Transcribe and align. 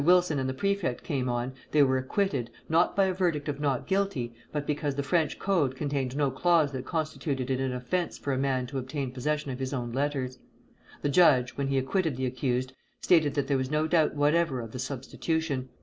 Wilson 0.03 0.39
and 0.39 0.49
the 0.49 0.53
prefect 0.55 1.03
came 1.03 1.29
on, 1.29 1.53
they 1.69 1.83
were 1.83 1.99
acquitted, 1.99 2.49
not 2.67 2.95
by 2.95 3.05
a 3.05 3.13
verdict 3.13 3.47
of 3.47 3.59
Not 3.59 3.85
Guilty, 3.85 4.33
but 4.51 4.65
because 4.65 4.95
the 4.95 5.03
French 5.03 5.37
Code 5.37 5.75
contained 5.75 6.17
no 6.17 6.31
clause 6.31 6.71
that 6.71 6.87
constituted 6.87 7.51
it 7.51 7.59
an 7.59 7.71
offence 7.71 8.17
for 8.17 8.33
a 8.33 8.37
man 8.39 8.65
to 8.65 8.79
obtain 8.79 9.11
possession 9.11 9.51
of 9.51 9.59
his 9.59 9.73
own 9.75 9.91
letters. 9.91 10.39
The 11.03 11.09
judge, 11.09 11.51
when 11.55 11.67
he 11.67 11.77
acquitted 11.77 12.17
the 12.17 12.25
accused, 12.25 12.73
stated 12.99 13.35
that 13.35 13.45
there 13.45 13.57
was 13.59 13.69
no 13.69 13.85
doubt 13.85 14.15
whatever 14.15 14.59
of 14.59 14.71
the 14.71 14.79
substitution. 14.79 15.69